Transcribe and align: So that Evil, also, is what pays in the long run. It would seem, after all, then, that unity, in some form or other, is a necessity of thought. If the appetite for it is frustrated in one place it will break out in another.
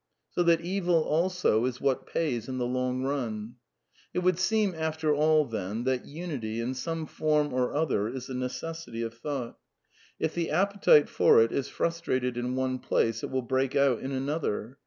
So 0.31 0.41
that 0.41 0.61
Evil, 0.61 1.03
also, 1.03 1.65
is 1.65 1.79
what 1.79 2.07
pays 2.07 2.49
in 2.49 2.57
the 2.57 2.65
long 2.65 3.03
run. 3.03 3.57
It 4.15 4.23
would 4.23 4.39
seem, 4.39 4.73
after 4.75 5.13
all, 5.13 5.45
then, 5.45 5.83
that 5.83 6.05
unity, 6.07 6.59
in 6.59 6.73
some 6.73 7.05
form 7.05 7.53
or 7.53 7.75
other, 7.75 8.07
is 8.07 8.27
a 8.27 8.33
necessity 8.33 9.03
of 9.03 9.13
thought. 9.13 9.59
If 10.19 10.33
the 10.33 10.49
appetite 10.49 11.07
for 11.07 11.39
it 11.43 11.51
is 11.51 11.67
frustrated 11.69 12.35
in 12.35 12.55
one 12.55 12.79
place 12.79 13.21
it 13.23 13.29
will 13.29 13.43
break 13.43 13.75
out 13.75 13.99
in 13.99 14.11
another. 14.11 14.79